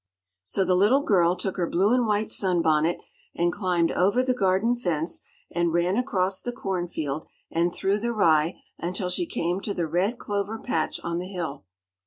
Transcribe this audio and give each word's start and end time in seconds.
So 0.43 0.65
the 0.65 0.73
little 0.73 1.03
girl 1.03 1.35
took 1.35 1.57
her 1.57 1.69
blue 1.69 1.93
and 1.93 2.07
white 2.07 2.31
sun 2.31 2.63
bonnet, 2.63 2.97
and 3.35 3.53
climbed 3.53 3.91
over 3.91 4.23
the 4.23 4.33
garden 4.33 4.75
fence 4.75 5.21
and 5.51 5.71
ran 5.71 5.95
across 5.95 6.41
the 6.41 6.51
corn 6.51 6.87
field 6.87 7.27
and 7.51 7.71
through 7.71 7.99
the 7.99 8.11
rye 8.11 8.59
until 8.79 9.09
she 9.11 9.27
came 9.27 9.61
to 9.61 9.75
the 9.75 9.85
red 9.85 10.17
clover 10.17 10.57
patch 10.57 10.99
on 11.03 11.19
the 11.19 11.27
hill. 11.29 11.65